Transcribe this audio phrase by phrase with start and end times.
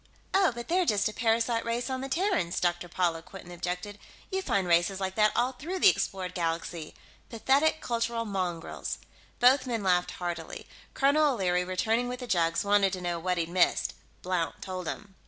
[0.33, 2.89] "Oh, but they're just a parasite race on the Terrans," Dr.
[2.89, 3.99] Paula Quinton objected.
[4.31, 6.95] "You find races like that all through the explored galaxy
[7.29, 8.97] pathetic cultural mongrels."
[9.39, 10.67] Both men laughed heartily.
[10.95, 13.93] Colonel O'Leary, returning with the jugs, wanted to know what he'd missed.
[14.23, 15.13] Blount told him.